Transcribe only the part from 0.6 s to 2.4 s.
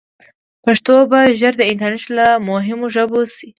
پښتو به ژر د انټرنیټ له